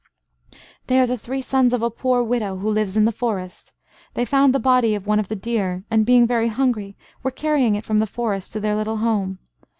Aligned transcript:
"They 0.87 0.99
are 0.99 1.05
the 1.05 1.15
three 1.15 1.43
sons 1.43 1.73
of 1.73 1.83
a 1.83 1.91
poor 1.91 2.23
widow, 2.23 2.57
who 2.57 2.67
lives 2.71 2.97
in 2.97 3.05
the 3.05 3.11
forest. 3.11 3.71
They 4.15 4.25
found 4.25 4.51
the 4.51 4.57
body 4.59 4.95
of 4.95 5.05
one 5.05 5.19
of 5.19 5.27
the 5.27 5.35
deer, 5.35 5.83
and, 5.91 6.07
being 6.07 6.25
very 6.25 6.47
hungry, 6.47 6.97
were 7.21 7.29
carrying 7.29 7.75
it 7.75 7.85
from 7.85 7.99
the 7.99 8.07
forest 8.07 8.51
to 8.53 8.59
their 8.59 8.75
little 8.75 8.97
home. 8.97 9.37